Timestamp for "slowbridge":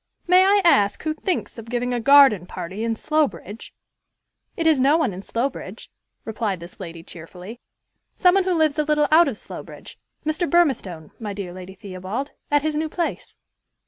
2.95-3.71, 5.21-5.91, 9.37-9.99